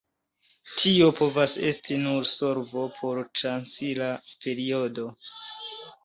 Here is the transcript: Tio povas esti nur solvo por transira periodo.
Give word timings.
Tio 0.83 1.09
povas 1.17 1.51
esti 1.71 1.97
nur 2.05 2.23
solvo 2.31 2.85
por 3.01 3.21
transira 3.41 4.07
periodo. 4.47 5.05